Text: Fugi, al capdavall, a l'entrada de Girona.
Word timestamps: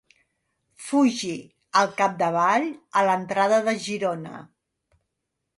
Fugi, 0.85 1.33
al 1.83 1.93
capdavall, 2.01 2.67
a 3.03 3.07
l'entrada 3.11 3.63
de 3.69 3.79
Girona. 3.89 4.45